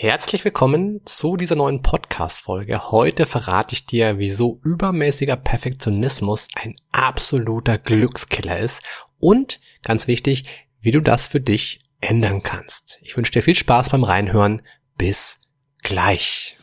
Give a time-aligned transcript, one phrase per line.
[0.00, 2.92] Herzlich willkommen zu dieser neuen Podcast-Folge.
[2.92, 8.80] Heute verrate ich dir, wieso übermäßiger Perfektionismus ein absoluter Glückskiller ist
[9.18, 10.44] und, ganz wichtig,
[10.80, 13.00] wie du das für dich ändern kannst.
[13.02, 14.62] Ich wünsche dir viel Spaß beim Reinhören.
[14.96, 15.40] Bis
[15.82, 16.56] gleich.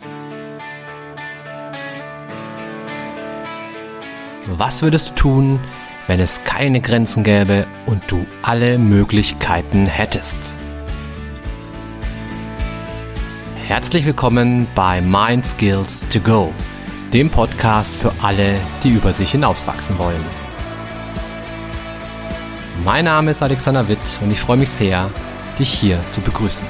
[4.48, 5.60] Was würdest du tun,
[6.08, 10.56] wenn es keine Grenzen gäbe und du alle Möglichkeiten hättest?
[13.68, 16.54] Herzlich willkommen bei Mind Skills to Go,
[17.12, 20.24] dem Podcast für alle, die über sich hinauswachsen wollen.
[22.84, 25.10] Mein Name ist Alexander Witt und ich freue mich sehr,
[25.58, 26.68] dich hier zu begrüßen.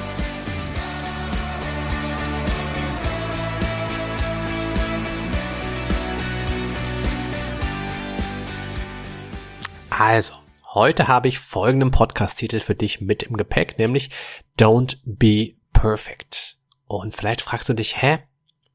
[9.90, 10.32] Also,
[10.72, 14.08] heute habe ich folgenden Podcast-Titel für dich mit im Gepäck, nämlich
[14.58, 16.55] Don't Be Perfect.
[16.86, 18.18] Und vielleicht fragst du dich, hä,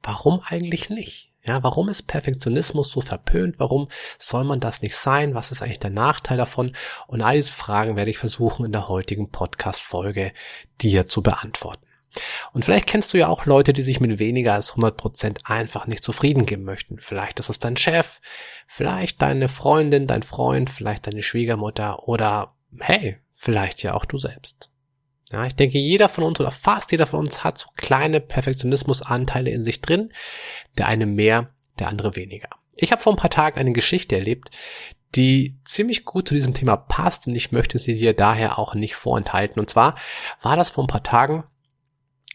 [0.04, 1.32] warum eigentlich nicht?
[1.44, 3.56] Ja, warum ist Perfektionismus so verpönt?
[3.58, 3.88] Warum
[4.20, 5.34] soll man das nicht sein?
[5.34, 6.72] Was ist eigentlich der Nachteil davon?
[7.08, 10.34] Und all diese Fragen werde ich versuchen in der heutigen Podcast-Folge
[10.82, 11.88] dir zu beantworten.
[12.52, 15.88] Und vielleicht kennst du ja auch Leute, die sich mit weniger als 100 Prozent einfach
[15.88, 17.00] nicht zufrieden geben möchten.
[17.00, 18.20] Vielleicht ist es dein Chef,
[18.68, 24.71] vielleicht deine Freundin, dein Freund, vielleicht deine Schwiegermutter oder hey, vielleicht ja auch du selbst.
[25.32, 29.50] Ja, ich denke, jeder von uns oder fast jeder von uns hat so kleine Perfektionismusanteile
[29.50, 30.12] in sich drin.
[30.78, 32.50] Der eine mehr, der andere weniger.
[32.76, 34.50] Ich habe vor ein paar Tagen eine Geschichte erlebt,
[35.16, 38.96] die ziemlich gut zu diesem Thema passt und ich möchte sie dir daher auch nicht
[38.96, 39.60] vorenthalten.
[39.60, 39.96] Und zwar
[40.42, 41.44] war das vor ein paar Tagen,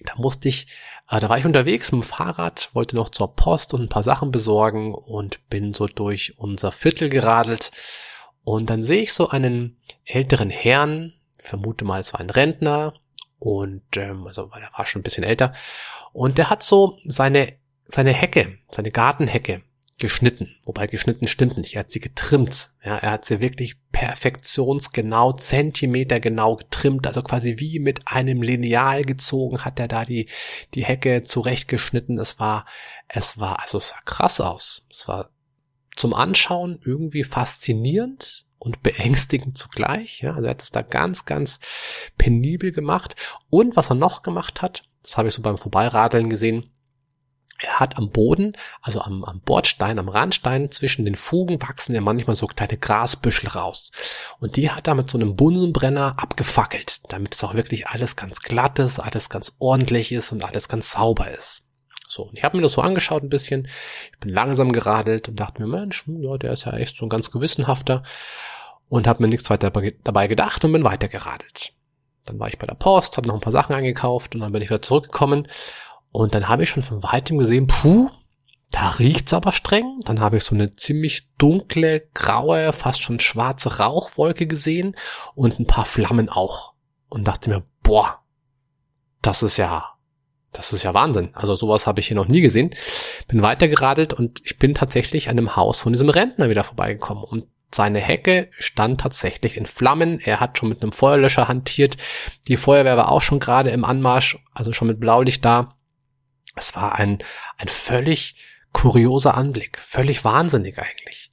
[0.00, 0.66] da musste ich,
[1.08, 4.02] äh, da war ich unterwegs mit dem Fahrrad, wollte noch zur Post und ein paar
[4.02, 7.70] Sachen besorgen und bin so durch unser Viertel geradelt.
[8.44, 11.14] Und dann sehe ich so einen älteren Herrn,
[11.46, 12.94] vermute mal, es war ein Rentner
[13.38, 15.52] und ähm, also weil er war schon ein bisschen älter.
[16.12, 17.54] Und der hat so seine
[17.88, 19.62] seine Hecke, seine Gartenhecke
[19.98, 25.32] geschnitten, wobei geschnitten stimmt nicht, er hat sie getrimmt, ja, er hat sie wirklich perfektionsgenau,
[25.34, 30.28] Zentimeter genau getrimmt, also quasi wie mit einem Lineal gezogen hat er da die
[30.74, 32.18] die Hecke zurechtgeschnitten.
[32.18, 32.66] Es war
[33.08, 34.86] es war also es sah krass aus.
[34.90, 35.30] Es war
[35.94, 40.20] zum Anschauen irgendwie faszinierend, und beängstigend zugleich.
[40.20, 41.58] Ja, also er hat das da ganz, ganz
[42.18, 43.16] penibel gemacht.
[43.50, 46.70] Und was er noch gemacht hat, das habe ich so beim Vorbeiradeln gesehen,
[47.58, 52.00] er hat am Boden, also am, am Bordstein, am Randstein zwischen den Fugen wachsen ja
[52.00, 53.92] manchmal so kleine Grasbüschel raus.
[54.40, 58.40] Und die hat er mit so einem Bunsenbrenner abgefackelt, damit es auch wirklich alles ganz
[58.40, 61.65] glatt ist, alles ganz ordentlich ist und alles ganz sauber ist.
[62.16, 63.68] So, und ich habe mir das so angeschaut ein bisschen.
[64.12, 67.04] Ich bin langsam geradelt und dachte mir, Mensch, hm, ja, der ist ja echt so
[67.04, 68.02] ein ganz gewissenhafter.
[68.88, 71.74] Und habe mir nichts weiter dabei gedacht und bin weiter geradelt.
[72.24, 74.62] Dann war ich bei der Post, habe noch ein paar Sachen eingekauft und dann bin
[74.62, 75.46] ich wieder zurückgekommen.
[76.10, 78.08] Und dann habe ich schon von weitem gesehen, puh,
[78.70, 80.00] da riecht's aber streng.
[80.04, 84.96] Dann habe ich so eine ziemlich dunkle, graue, fast schon schwarze Rauchwolke gesehen
[85.34, 86.72] und ein paar Flammen auch.
[87.10, 88.20] Und dachte mir, boah,
[89.20, 89.95] das ist ja
[90.52, 91.30] das ist ja Wahnsinn.
[91.34, 92.74] Also sowas habe ich hier noch nie gesehen.
[93.28, 97.24] Bin weitergeradelt und ich bin tatsächlich an dem Haus von diesem Rentner wieder vorbeigekommen.
[97.24, 100.20] Und seine Hecke stand tatsächlich in Flammen.
[100.20, 101.96] Er hat schon mit einem Feuerlöscher hantiert.
[102.48, 105.76] Die Feuerwehr war auch schon gerade im Anmarsch, also schon mit Blaulicht da.
[106.54, 107.18] Es war ein,
[107.58, 108.36] ein völlig
[108.72, 109.78] kurioser Anblick.
[109.78, 111.32] Völlig wahnsinnig eigentlich.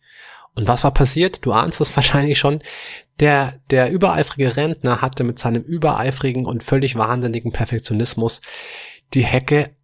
[0.56, 1.46] Und was war passiert?
[1.46, 2.62] Du ahnst es wahrscheinlich schon.
[3.20, 8.42] Der, der übereifrige Rentner hatte mit seinem übereifrigen und völlig wahnsinnigen Perfektionismus
[9.14, 9.76] die Hecke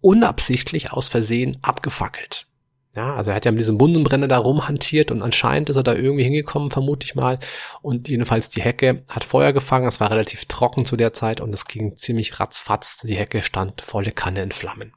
[0.00, 2.46] unabsichtlich aus Versehen abgefackelt.
[2.94, 5.94] Ja, also er hat ja mit diesem Bunsenbrenner da rumhantiert und anscheinend ist er da
[5.94, 7.38] irgendwie hingekommen, vermute ich mal.
[7.80, 11.54] Und jedenfalls die Hecke hat Feuer gefangen, es war relativ trocken zu der Zeit und
[11.54, 12.98] es ging ziemlich ratzfatz.
[12.98, 14.92] Die Hecke stand volle Kanne in Flammen.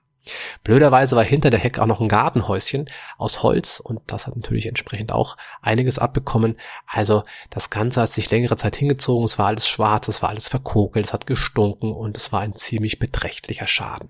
[0.64, 4.66] Blöderweise war hinter der Hecke auch noch ein Gartenhäuschen aus Holz und das hat natürlich
[4.66, 6.58] entsprechend auch einiges abbekommen.
[6.88, 10.50] Also das Ganze hat sich längere Zeit hingezogen, es war alles schwarz, es war alles
[10.50, 14.10] verkokelt, es hat gestunken und es war ein ziemlich beträchtlicher Schaden.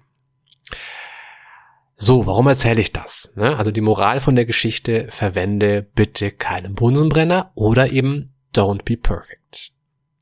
[1.98, 3.32] So, warum erzähle ich das?
[3.36, 3.58] Ne?
[3.58, 9.72] Also die Moral von der Geschichte, verwende bitte keinen Bunsenbrenner oder eben don't be perfect.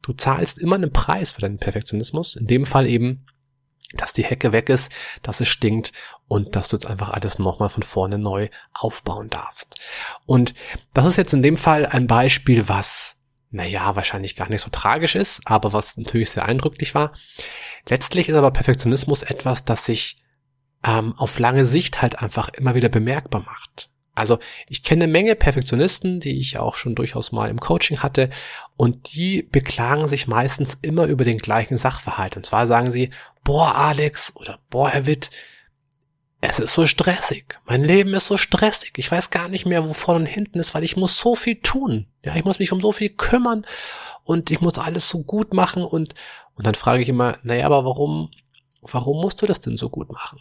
[0.03, 3.25] Du zahlst immer einen Preis für deinen Perfektionismus, in dem Fall eben
[3.93, 4.91] dass die Hecke weg ist,
[5.21, 5.91] dass es stinkt
[6.27, 9.79] und dass du jetzt einfach alles nochmal von vorne neu aufbauen darfst.
[10.25, 10.53] Und
[10.93, 13.15] das ist jetzt in dem Fall ein Beispiel, was,
[13.51, 17.13] naja, wahrscheinlich gar nicht so tragisch ist, aber was natürlich sehr eindrücklich war.
[17.87, 20.17] Letztlich ist aber Perfektionismus etwas, das sich
[20.83, 23.89] ähm, auf lange Sicht halt einfach immer wieder bemerkbar macht.
[24.15, 24.37] Also
[24.67, 28.29] ich kenne eine Menge Perfektionisten, die ich auch schon durchaus mal im Coaching hatte,
[28.77, 32.37] und die beklagen sich meistens immer über den gleichen Sachverhalt.
[32.37, 33.09] Und zwar sagen sie,
[33.43, 35.31] boah, Alex oder boah, Herr Witt,
[36.45, 37.57] es ist so stressig.
[37.65, 38.93] Mein Leben ist so stressig.
[38.97, 41.55] Ich weiß gar nicht mehr, wo vorne und hinten ist, weil ich muss so viel
[41.61, 42.07] tun.
[42.23, 43.65] Ja, ich muss mich um so viel kümmern
[44.23, 46.15] und ich muss alles so gut machen und,
[46.55, 48.29] und dann frage ich immer, naja, aber warum,
[48.81, 50.39] warum musst du das denn so gut machen?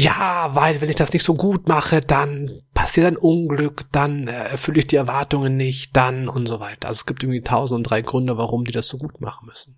[0.00, 4.50] Ja, weil wenn ich das nicht so gut mache, dann passiert ein Unglück, dann äh,
[4.50, 6.86] erfülle ich die Erwartungen nicht, dann und so weiter.
[6.86, 9.76] Also es gibt irgendwie tausend und drei Gründe, warum die das so gut machen müssen.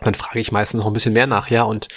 [0.00, 1.88] dann frage ich meistens noch ein bisschen mehr nach, ja, und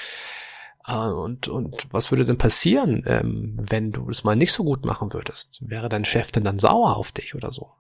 [0.88, 4.84] äh, und, und was würde denn passieren, ähm, wenn du es mal nicht so gut
[4.84, 5.60] machen würdest?
[5.62, 7.74] Wäre dein Chef denn dann sauer auf dich oder so?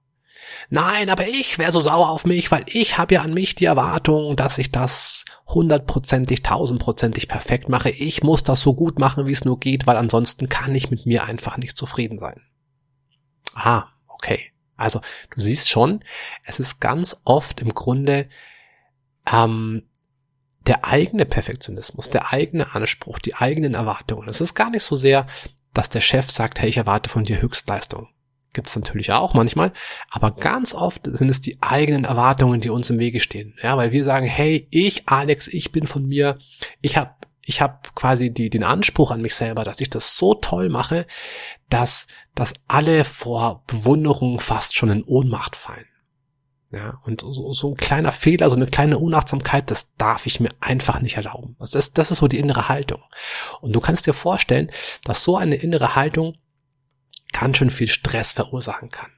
[0.70, 3.66] Nein, aber ich wäre so sauer auf mich, weil ich habe ja an mich die
[3.66, 7.90] Erwartung, dass ich das hundertprozentig, tausendprozentig perfekt mache.
[7.90, 11.06] Ich muss das so gut machen, wie es nur geht, weil ansonsten kann ich mit
[11.06, 12.42] mir einfach nicht zufrieden sein.
[13.54, 14.52] Ah, okay.
[14.76, 15.02] Also
[15.36, 16.04] du siehst schon,
[16.46, 18.28] es ist ganz oft im Grunde
[19.32, 19.84] ähm,
[20.66, 24.30] der eigene Perfektionismus, der eigene Anspruch, die eigenen Erwartungen.
[24.30, 25.28] Es ist gar nicht so sehr,
[25.74, 28.10] dass der Chef sagt, hey, ich erwarte von dir Höchstleistung.
[28.54, 29.74] Gibt es natürlich auch manchmal,
[30.10, 33.56] aber ganz oft sind es die eigenen Erwartungen, die uns im Wege stehen.
[33.62, 36.38] Ja, weil wir sagen, hey, ich, Alex, ich bin von mir,
[36.82, 37.16] ich habe
[37.46, 41.06] ich hab quasi die, den Anspruch an mich selber, dass ich das so toll mache,
[41.70, 45.86] dass, dass alle vor Bewunderung fast schon in Ohnmacht fallen.
[46.72, 50.50] Ja, und so, so ein kleiner Fehler, so eine kleine Unachtsamkeit, das darf ich mir
[50.60, 51.56] einfach nicht erlauben.
[51.60, 53.02] Also das, das ist so die innere Haltung.
[53.62, 54.72] Und du kannst dir vorstellen,
[55.04, 56.36] dass so eine innere Haltung
[57.34, 59.12] ganz schön viel Stress verursachen kann.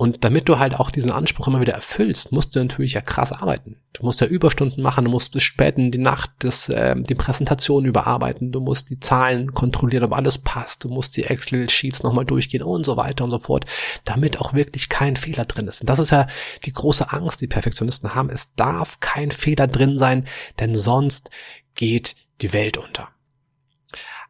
[0.00, 3.32] Und damit du halt auch diesen Anspruch immer wieder erfüllst, musst du natürlich ja krass
[3.32, 3.76] arbeiten.
[3.92, 7.14] Du musst ja Überstunden machen, du musst bis spät in die Nacht das, äh, die
[7.14, 12.24] Präsentation überarbeiten, du musst die Zahlen kontrollieren, ob alles passt, du musst die Excel-Sheets nochmal
[12.24, 13.66] durchgehen und so weiter und so fort,
[14.04, 15.82] damit auch wirklich kein Fehler drin ist.
[15.82, 16.28] Und das ist ja
[16.64, 18.30] die große Angst, die Perfektionisten haben.
[18.30, 20.24] Es darf kein Fehler drin sein,
[20.60, 21.28] denn sonst
[21.74, 23.08] geht die Welt unter.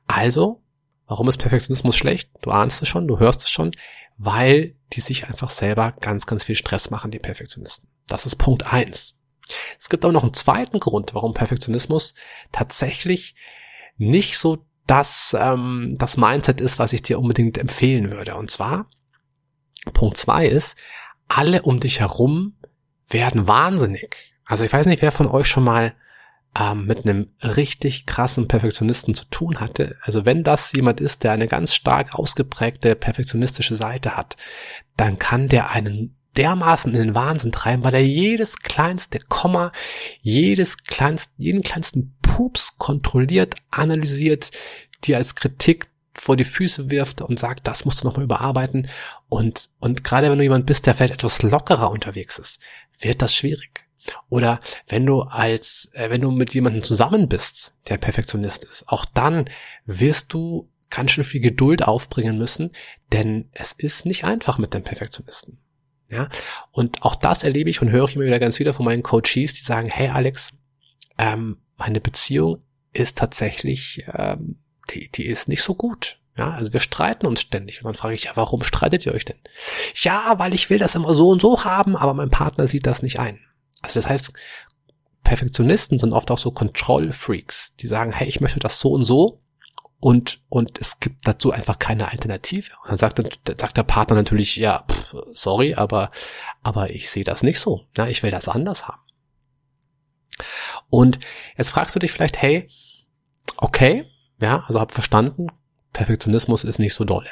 [0.09, 0.63] Also,
[1.11, 2.31] warum ist Perfektionismus schlecht?
[2.41, 3.73] Du ahnst es schon, du hörst es schon
[4.23, 7.89] weil die sich einfach selber ganz, ganz viel Stress machen, die Perfektionisten.
[8.07, 9.19] Das ist Punkt eins.
[9.79, 12.15] Es gibt aber noch einen zweiten Grund, warum Perfektionismus
[12.53, 13.35] tatsächlich
[13.97, 18.35] nicht so das, ähm, das Mindset ist, was ich dir unbedingt empfehlen würde.
[18.35, 18.91] Und zwar,
[19.95, 20.77] Punkt zwei ist,
[21.27, 22.59] alle um dich herum
[23.09, 24.35] werden wahnsinnig.
[24.45, 25.95] Also ich weiß nicht, wer von euch schon mal
[26.59, 31.33] ähm, mit einem richtig krassen Perfektionisten zu tun hatte, also wenn das jemand ist, der
[31.33, 34.37] eine ganz stark ausgeprägte perfektionistische Seite hat,
[34.97, 39.73] dann kann der einen dermaßen in den Wahnsinn treiben, weil er jedes kleinste Komma,
[40.21, 44.51] jedes kleinst, jeden kleinsten Pups kontrolliert, analysiert,
[45.05, 48.89] die als Kritik vor die Füße wirft und sagt, das musst du nochmal überarbeiten.
[49.29, 52.61] Und, und gerade wenn du jemand bist, der vielleicht etwas lockerer unterwegs ist,
[52.99, 53.90] wird das schwierig.
[54.29, 59.05] Oder wenn du als, äh, wenn du mit jemandem zusammen bist, der Perfektionist ist, auch
[59.05, 59.49] dann
[59.87, 62.73] wirst du ganz schön viel Geduld aufbringen müssen,
[63.13, 65.59] denn es ist nicht einfach mit dem Perfektionisten.
[66.11, 66.29] Ja,
[66.73, 69.55] und auch das erlebe ich und höre ich immer wieder ganz wieder von meinen Coaches,
[69.55, 70.51] die sagen, hey Alex,
[71.19, 72.63] ähm, meine Beziehung
[72.93, 74.57] ist tatsächlich, ähm,
[74.93, 76.19] die, die ist nicht so gut.
[76.37, 77.79] Ja, also wir streiten uns ständig.
[77.79, 79.39] Und dann frage ich, ja, warum streitet ihr euch denn?
[79.95, 83.03] Ja, weil ich will das immer so und so haben, aber mein Partner sieht das
[83.03, 83.39] nicht ein.
[83.83, 84.33] Also das heißt,
[85.25, 89.41] Perfektionisten sind oft auch so Control-Freaks, die sagen, hey, ich möchte das so und so
[90.01, 92.71] und, und es gibt dazu einfach keine Alternative.
[92.83, 93.21] Und dann sagt,
[93.59, 96.11] sagt der Partner natürlich, ja, pff, sorry, aber,
[96.63, 97.87] aber ich sehe das nicht so.
[97.97, 99.01] Ja, ich will das anders haben.
[100.89, 101.21] Und
[101.57, 102.71] jetzt fragst du dich vielleicht, hey,
[103.59, 104.07] okay,
[104.41, 105.49] ja, also hab verstanden,
[105.93, 107.29] Perfektionismus ist nicht so dolle.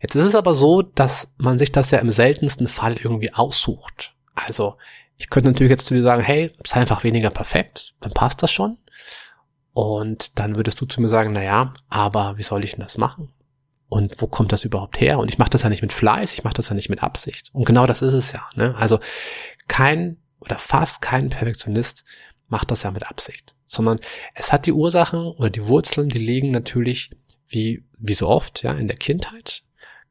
[0.00, 4.14] Jetzt ist es aber so, dass man sich das ja im seltensten Fall irgendwie aussucht.
[4.36, 4.76] Also
[5.18, 8.52] ich könnte natürlich jetzt zu dir sagen, hey, sei einfach weniger perfekt, dann passt das
[8.52, 8.78] schon.
[9.72, 12.98] Und dann würdest du zu mir sagen, na ja, aber wie soll ich denn das
[12.98, 13.32] machen?
[13.88, 15.18] Und wo kommt das überhaupt her?
[15.18, 17.50] Und ich mache das ja nicht mit Fleiß, ich mache das ja nicht mit Absicht.
[17.52, 18.48] Und genau das ist es ja.
[18.54, 18.74] Ne?
[18.76, 19.00] Also
[19.66, 22.04] kein oder fast kein Perfektionist
[22.48, 23.98] macht das ja mit Absicht, sondern
[24.34, 27.10] es hat die Ursachen oder die Wurzeln, die liegen natürlich
[27.48, 29.62] wie wie so oft ja in der Kindheit.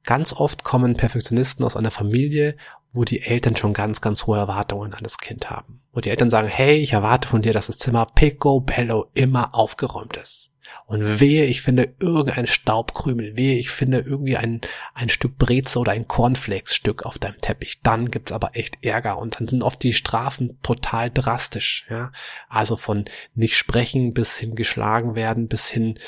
[0.04, 2.56] Ganz oft kommen Perfektionisten aus einer Familie,
[2.92, 5.82] wo die Eltern schon ganz, ganz hohe Erwartungen an das Kind haben.
[5.94, 10.18] Wo die Eltern sagen, hey, ich erwarte von dir, dass das Zimmer picobello immer aufgeräumt
[10.18, 10.51] ist.
[10.86, 14.62] Und wehe, ich finde irgendein Staubkrümel, wehe, ich finde irgendwie ein,
[14.93, 17.81] ein Stück Breze oder ein Cornflakes-Stück auf deinem Teppich.
[17.81, 22.12] Dann gibt's aber echt Ärger und dann sind oft die Strafen total drastisch, ja.
[22.47, 23.05] Also von
[23.36, 26.00] nicht sprechen bis hin geschlagen werden, bis hin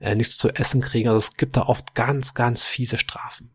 [0.00, 1.08] äh, nichts zu essen kriegen.
[1.08, 3.50] Also es gibt da oft ganz, ganz fiese Strafen.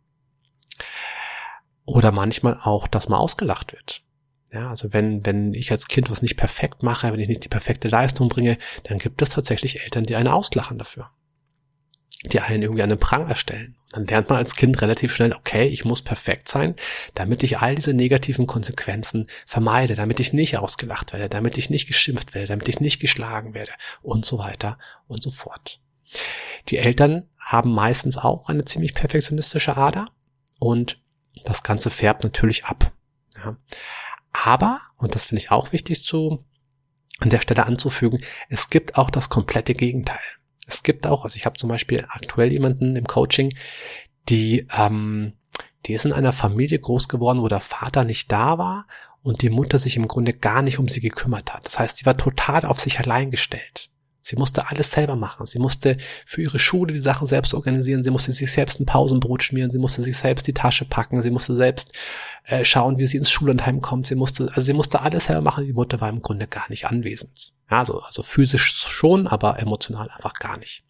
[1.86, 4.04] Oder manchmal auch, dass man ausgelacht wird.
[4.54, 7.50] Ja, also wenn, wenn ich als Kind was nicht perfekt mache, wenn ich nicht die
[7.50, 11.10] perfekte Leistung bringe, dann gibt es tatsächlich Eltern, die einen auslachen dafür.
[12.28, 13.76] Die einen irgendwie an den Pranger stellen.
[13.92, 16.76] Dann lernt man als Kind relativ schnell, okay, ich muss perfekt sein,
[17.16, 21.88] damit ich all diese negativen Konsequenzen vermeide, damit ich nicht ausgelacht werde, damit ich nicht
[21.88, 23.72] geschimpft werde, damit ich nicht geschlagen werde
[24.04, 25.82] und so weiter und so fort.
[26.70, 30.10] Die Eltern haben meistens auch eine ziemlich perfektionistische Ader
[30.60, 31.02] und
[31.44, 32.92] das Ganze färbt natürlich ab.
[33.36, 33.58] Ja.
[34.34, 36.44] Aber, und das finde ich auch wichtig zu,
[37.20, 40.20] an der Stelle anzufügen, es gibt auch das komplette Gegenteil.
[40.68, 43.54] Es gibt auch, also ich habe zum Beispiel aktuell jemanden im Coaching,
[44.30, 45.34] die, ähm,
[45.86, 48.88] die ist in einer Familie groß geworden, wo der Vater nicht da war
[49.22, 51.66] und die Mutter sich im Grunde gar nicht um sie gekümmert hat.
[51.66, 53.90] Das heißt, sie war total auf sich allein gestellt.
[54.26, 55.46] Sie musste alles selber machen.
[55.46, 58.06] Sie musste für ihre Schule die Sachen selbst organisieren.
[58.06, 59.72] Sie musste sich selbst ein Pausenbrot schmieren.
[59.72, 61.22] Sie musste sich selbst die Tasche packen.
[61.22, 61.92] Sie musste selbst
[62.46, 64.08] äh, schauen, wie sie ins Schullandheim kommt.
[64.08, 65.66] Sie musste, also sie musste alles selber machen.
[65.66, 67.52] Die Mutter war im Grunde gar nicht anwesend.
[67.70, 70.84] Ja, also, also physisch schon, aber emotional einfach gar nicht.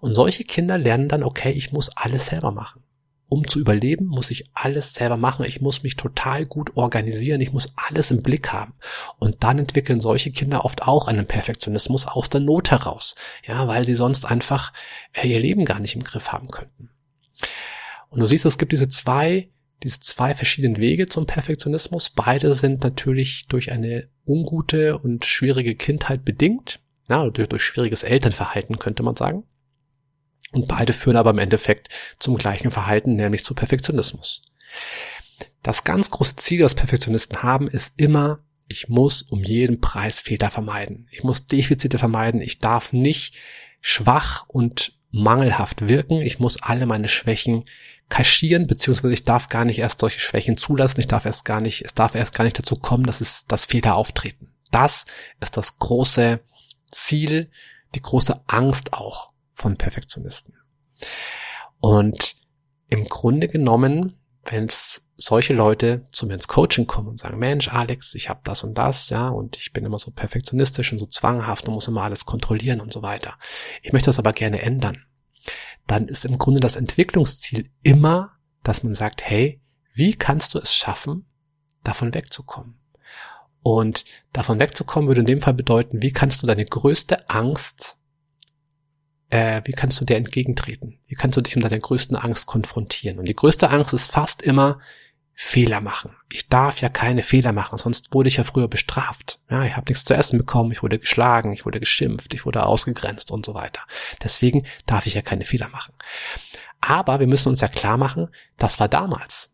[0.00, 2.82] Und solche Kinder lernen dann, okay, ich muss alles selber machen
[3.28, 5.44] um zu überleben, muss ich alles selber machen.
[5.46, 7.40] Ich muss mich total gut organisieren.
[7.40, 8.74] Ich muss alles im Blick haben.
[9.18, 13.16] Und dann entwickeln solche Kinder oft auch einen Perfektionismus aus der Not heraus.
[13.46, 14.72] Ja, weil sie sonst einfach
[15.12, 16.90] äh, ihr Leben gar nicht im Griff haben könnten.
[18.10, 19.48] Und du siehst, es gibt diese zwei,
[19.82, 22.10] diese zwei verschiedenen Wege zum Perfektionismus.
[22.10, 26.80] Beide sind natürlich durch eine ungute und schwierige Kindheit bedingt.
[27.08, 29.44] Ja, durch, durch schwieriges Elternverhalten könnte man sagen.
[30.52, 31.88] Und beide führen aber im Endeffekt
[32.18, 34.42] zum gleichen Verhalten, nämlich zu Perfektionismus.
[35.62, 40.50] Das ganz große Ziel, das Perfektionisten haben, ist immer, ich muss um jeden Preis Fehler
[40.50, 41.08] vermeiden.
[41.10, 42.40] Ich muss Defizite vermeiden.
[42.40, 43.34] Ich darf nicht
[43.80, 46.20] schwach und mangelhaft wirken.
[46.20, 47.64] Ich muss alle meine Schwächen
[48.08, 51.00] kaschieren, beziehungsweise ich darf gar nicht erst solche Schwächen zulassen.
[51.00, 53.66] Ich darf erst gar nicht, es darf erst gar nicht dazu kommen, dass es, dass
[53.66, 54.52] Fehler auftreten.
[54.70, 55.06] Das
[55.40, 56.40] ist das große
[56.92, 57.50] Ziel,
[57.94, 60.54] die große Angst auch von Perfektionisten.
[61.80, 62.36] Und
[62.88, 67.68] im Grunde genommen, wenn es solche Leute zu mir ins Coaching kommen und sagen, Mensch,
[67.68, 71.06] Alex, ich habe das und das, ja, und ich bin immer so perfektionistisch und so
[71.06, 73.38] zwanghaft und muss immer alles kontrollieren und so weiter.
[73.82, 75.04] Ich möchte das aber gerne ändern.
[75.86, 78.32] Dann ist im Grunde das Entwicklungsziel immer,
[78.62, 79.62] dass man sagt, hey,
[79.94, 81.26] wie kannst du es schaffen,
[81.82, 82.78] davon wegzukommen?
[83.62, 87.95] Und davon wegzukommen würde in dem Fall bedeuten, wie kannst du deine größte Angst
[89.28, 90.98] äh, wie kannst du der entgegentreten?
[91.06, 93.18] Wie kannst du dich mit deiner größten Angst konfrontieren?
[93.18, 94.80] Und die größte Angst ist fast immer
[95.38, 96.16] Fehler machen.
[96.32, 99.38] Ich darf ja keine Fehler machen, sonst wurde ich ja früher bestraft.
[99.50, 102.64] Ja, ich habe nichts zu essen bekommen, ich wurde geschlagen, ich wurde geschimpft, ich wurde
[102.64, 103.82] ausgegrenzt und so weiter.
[104.24, 105.92] Deswegen darf ich ja keine Fehler machen.
[106.80, 109.52] Aber wir müssen uns ja klar machen, das war damals.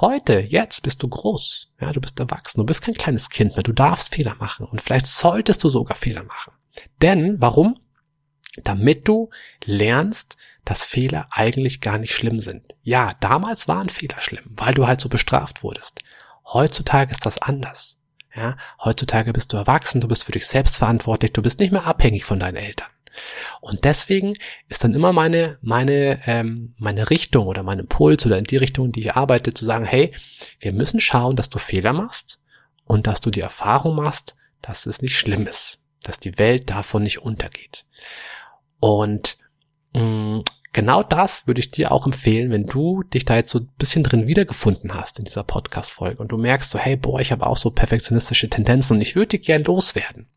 [0.00, 1.72] Heute, jetzt bist du groß.
[1.80, 2.60] Ja, du bist erwachsen.
[2.60, 3.62] Du bist kein kleines Kind mehr.
[3.62, 4.66] Du darfst Fehler machen.
[4.66, 6.52] Und vielleicht solltest du sogar Fehler machen.
[7.00, 7.78] Denn, warum?
[8.64, 9.30] Damit du
[9.64, 12.74] lernst, dass Fehler eigentlich gar nicht schlimm sind.
[12.82, 16.00] Ja, damals waren Fehler schlimm, weil du halt so bestraft wurdest.
[16.44, 17.98] Heutzutage ist das anders.
[18.34, 21.86] Ja, heutzutage bist du erwachsen, du bist für dich selbst verantwortlich, du bist nicht mehr
[21.86, 22.88] abhängig von deinen Eltern.
[23.60, 24.34] Und deswegen
[24.68, 28.86] ist dann immer meine, meine, ähm, meine Richtung oder mein Impuls oder in die Richtung,
[28.86, 30.12] in die ich arbeite, zu sagen, hey,
[30.60, 32.38] wir müssen schauen, dass du Fehler machst
[32.84, 37.04] und dass du die Erfahrung machst, dass es nicht schlimm ist, dass die Welt davon
[37.04, 37.86] nicht untergeht.
[38.80, 39.38] Und
[39.94, 43.60] mh, mm, genau das würde ich dir auch empfehlen, wenn du dich da jetzt so
[43.60, 47.32] ein bisschen drin wiedergefunden hast in dieser Podcast-Folge und du merkst so, hey, boah, ich
[47.32, 50.28] habe auch so perfektionistische Tendenzen und ich würde die gern loswerden.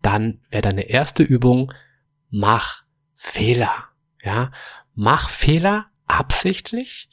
[0.00, 1.72] Dann wäre deine erste Übung,
[2.30, 3.84] mach Fehler.
[4.22, 4.50] Ja,
[4.94, 7.08] mach Fehler absichtlich.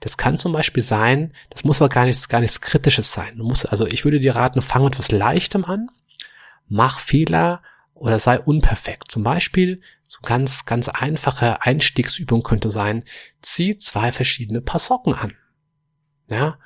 [0.00, 3.36] Das kann zum Beispiel sein, das muss aber gar nichts, gar nichts Kritisches sein.
[3.38, 5.88] Du musst, also ich würde dir raten, fang mit was Leichtem an.
[6.68, 7.62] Mach Fehler
[7.98, 9.10] oder sei unperfekt.
[9.10, 13.04] Zum Beispiel, so ganz, ganz einfache Einstiegsübung könnte sein,
[13.42, 15.34] zieh zwei verschiedene Paar Socken an.
[16.30, 16.58] Ja,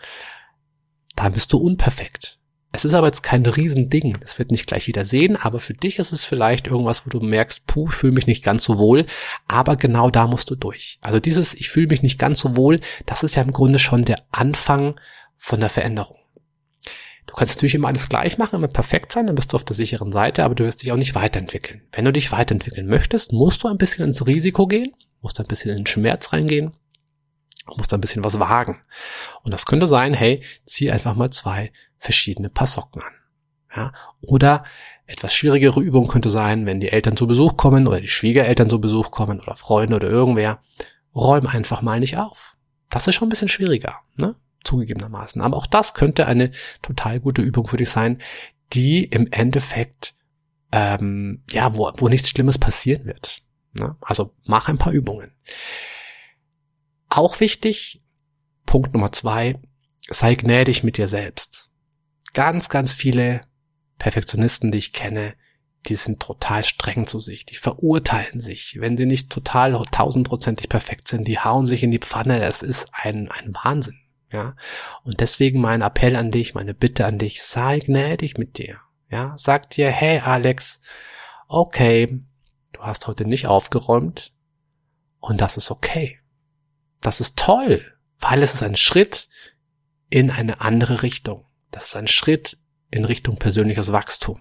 [1.17, 2.39] da bist du unperfekt.
[2.75, 4.17] Es ist aber jetzt kein Riesending.
[4.21, 7.21] Das wird nicht gleich jeder sehen, aber für dich ist es vielleicht irgendwas, wo du
[7.21, 9.05] merkst, puh, ich fühle mich nicht ganz so wohl.
[9.47, 10.99] Aber genau da musst du durch.
[11.03, 14.07] Also dieses, ich fühle mich nicht ganz so wohl, das ist ja im Grunde schon
[14.07, 14.99] der Anfang
[15.37, 16.17] von der Veränderung.
[17.27, 19.77] Du kannst natürlich immer alles gleich machen, immer perfekt sein, dann bist du auf der
[19.77, 21.83] sicheren Seite, aber du wirst dich auch nicht weiterentwickeln.
[21.93, 25.71] Wenn du dich weiterentwickeln möchtest, musst du ein bisschen ins Risiko gehen, musst ein bisschen
[25.71, 26.73] in den Schmerz reingehen,
[27.77, 28.81] musst ein bisschen was wagen.
[29.43, 33.13] Und das könnte sein, hey, zieh einfach mal zwei verschiedene Paar Socken an.
[33.75, 34.65] Ja, oder
[35.07, 38.81] etwas schwierigere Übung könnte sein, wenn die Eltern zu Besuch kommen oder die Schwiegereltern zu
[38.81, 40.61] Besuch kommen oder Freunde oder irgendwer,
[41.15, 42.57] räum einfach mal nicht auf.
[42.91, 44.35] Das ist schon ein bisschen schwieriger, ne?
[44.65, 45.41] Zugegebenermaßen.
[45.43, 46.53] Aber auch das könnte eine
[46.83, 48.21] total gute Übung für dich sein,
[48.73, 50.15] die im Endeffekt
[50.73, 53.43] ähm, ja, wo, wo nichts Schlimmes passieren wird.
[53.75, 53.97] Ne?
[54.01, 55.33] Also mach ein paar Übungen.
[57.09, 58.01] Auch wichtig,
[58.65, 59.61] Punkt Nummer zwei,
[60.09, 61.71] sei gnädig mit dir selbst.
[62.33, 63.43] Ganz, ganz viele
[63.99, 65.35] Perfektionisten, die ich kenne,
[65.89, 68.77] die sind total streng zu sich, die verurteilen sich.
[68.81, 72.41] Wenn sie nicht total tausendprozentig perfekt sind, die hauen sich in die Pfanne.
[72.41, 73.99] Es ist ein, ein Wahnsinn.
[74.33, 74.57] Ja.
[75.05, 78.79] Und deswegen mein Appell an dich, meine Bitte an dich, sei gnädig mit dir.
[79.11, 79.37] Ja.
[79.39, 80.81] Sag dir, hey Alex,
[81.49, 82.21] okay,
[82.73, 84.33] du hast heute nicht aufgeräumt
[85.21, 86.19] und das ist okay.
[87.01, 87.85] Das ist toll,
[88.21, 89.29] weil es ist ein Schritt
[90.09, 91.47] in eine andere Richtung.
[91.71, 92.59] Das ist ein Schritt
[92.91, 94.41] in Richtung persönliches Wachstum.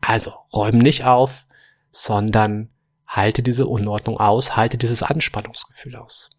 [0.00, 1.46] Also räum nicht auf,
[1.90, 2.70] sondern
[3.06, 6.30] halte diese Unordnung aus, halte dieses Anspannungsgefühl aus.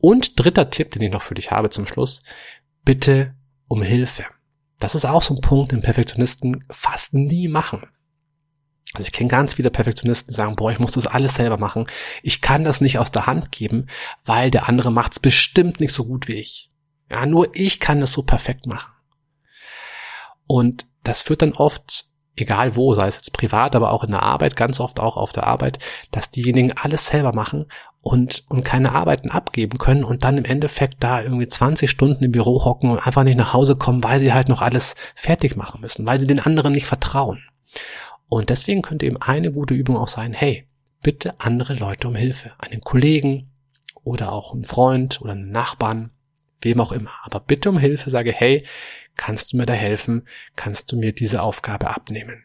[0.00, 2.22] Und dritter Tipp, den ich noch für dich habe zum Schluss,
[2.84, 3.34] bitte
[3.68, 4.24] um Hilfe.
[4.78, 7.82] Das ist auch so ein Punkt, den Perfektionisten fast nie machen.
[8.94, 11.86] Also ich kenne ganz viele Perfektionisten, die sagen, boah, ich muss das alles selber machen.
[12.22, 13.86] Ich kann das nicht aus der Hand geben,
[14.24, 16.70] weil der andere macht es bestimmt nicht so gut wie ich.
[17.10, 18.92] Ja, nur ich kann das so perfekt machen.
[20.46, 24.22] Und das führt dann oft egal wo, sei es jetzt privat, aber auch in der
[24.22, 25.78] Arbeit, ganz oft auch auf der Arbeit,
[26.10, 27.66] dass diejenigen alles selber machen
[28.02, 32.32] und, und keine Arbeiten abgeben können und dann im Endeffekt da irgendwie 20 Stunden im
[32.32, 35.80] Büro hocken und einfach nicht nach Hause kommen, weil sie halt noch alles fertig machen
[35.80, 37.42] müssen, weil sie den anderen nicht vertrauen.
[38.28, 40.66] Und deswegen könnte eben eine gute Übung auch sein, hey,
[41.00, 43.50] bitte andere Leute um Hilfe, einen Kollegen
[44.02, 46.10] oder auch einen Freund oder einen Nachbarn,
[46.60, 47.12] wem auch immer.
[47.22, 48.66] Aber bitte um Hilfe, sage, hey,
[49.16, 50.26] kannst du mir da helfen?
[50.56, 52.42] Kannst du mir diese Aufgabe abnehmen?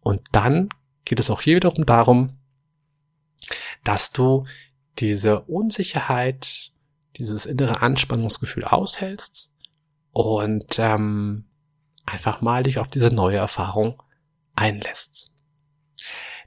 [0.00, 0.68] Und dann
[1.04, 2.38] geht es auch hier wiederum darum,
[3.84, 4.44] dass du
[4.98, 6.72] diese Unsicherheit,
[7.16, 9.50] dieses innere Anspannungsgefühl aushältst
[10.12, 11.44] und ähm,
[12.04, 14.02] einfach mal dich auf diese neue Erfahrung
[14.54, 15.30] einlässt.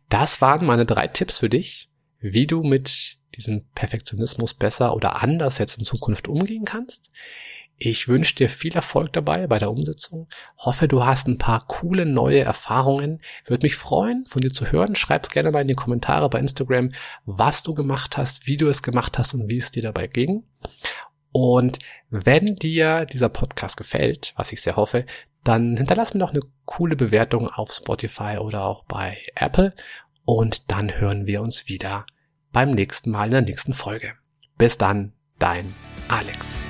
[0.10, 1.90] Das waren meine drei Tipps für dich,
[2.20, 7.12] wie du mit diesem Perfektionismus besser oder anders jetzt in Zukunft umgehen kannst.
[7.82, 10.28] Ich wünsche dir viel Erfolg dabei bei der Umsetzung.
[10.58, 13.22] Hoffe, du hast ein paar coole neue Erfahrungen.
[13.46, 14.96] Würde mich freuen, von dir zu hören.
[14.96, 16.92] Schreib's gerne mal in die Kommentare bei Instagram,
[17.24, 20.44] was du gemacht hast, wie du es gemacht hast und wie es dir dabei ging.
[21.32, 25.06] Und wenn dir dieser Podcast gefällt, was ich sehr hoffe,
[25.46, 29.74] dann hinterlass mir doch eine coole Bewertung auf Spotify oder auch bei Apple.
[30.26, 32.06] Und dann hören wir uns wieder
[32.52, 34.16] beim nächsten Mal in der nächsten Folge.
[34.58, 35.74] Bis dann, dein
[36.10, 36.69] Alex.